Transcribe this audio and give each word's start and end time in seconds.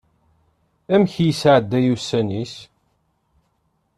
Amek 0.93 1.13
i 1.17 1.25
yesɛedday 1.27 1.87
ussan-is? 1.95 2.55